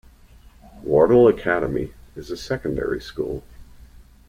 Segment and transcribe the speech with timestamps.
[0.83, 3.43] Wardle Academy is a secondary School.